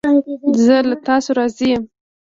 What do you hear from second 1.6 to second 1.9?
یم